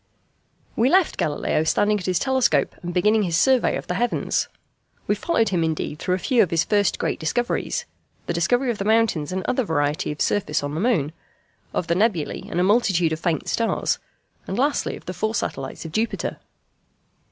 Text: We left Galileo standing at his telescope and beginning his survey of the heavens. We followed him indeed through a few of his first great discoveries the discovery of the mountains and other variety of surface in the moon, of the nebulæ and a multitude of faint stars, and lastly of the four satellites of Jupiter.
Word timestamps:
We 0.75 0.89
left 0.89 1.15
Galileo 1.19 1.63
standing 1.63 1.99
at 1.99 2.07
his 2.07 2.17
telescope 2.17 2.73
and 2.81 2.91
beginning 2.91 3.21
his 3.21 3.37
survey 3.37 3.77
of 3.77 3.85
the 3.85 3.93
heavens. 3.93 4.47
We 5.05 5.13
followed 5.13 5.49
him 5.49 5.63
indeed 5.63 5.99
through 5.99 6.15
a 6.15 6.17
few 6.17 6.41
of 6.41 6.49
his 6.49 6.63
first 6.63 6.97
great 6.97 7.19
discoveries 7.19 7.85
the 8.25 8.33
discovery 8.33 8.71
of 8.71 8.79
the 8.79 8.83
mountains 8.83 9.31
and 9.31 9.43
other 9.43 9.63
variety 9.63 10.11
of 10.11 10.19
surface 10.19 10.63
in 10.63 10.73
the 10.73 10.79
moon, 10.81 11.11
of 11.71 11.85
the 11.85 11.93
nebulæ 11.93 12.49
and 12.49 12.59
a 12.59 12.63
multitude 12.63 13.13
of 13.13 13.19
faint 13.19 13.47
stars, 13.47 13.99
and 14.47 14.57
lastly 14.57 14.95
of 14.97 15.05
the 15.05 15.13
four 15.13 15.35
satellites 15.35 15.85
of 15.85 15.91
Jupiter. 15.91 16.39